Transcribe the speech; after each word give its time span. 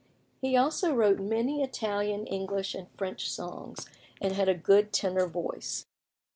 He 0.41 0.57
also 0.57 0.95
wrote 0.95 1.19
many 1.19 1.61
Italian, 1.61 2.25
English, 2.25 2.73
and 2.73 2.87
French 2.97 3.29
songs, 3.29 3.87
and 4.19 4.33
had 4.33 4.49
a 4.49 4.55
good 4.57 4.91
tenor 4.91 5.27
voice. 5.27 5.85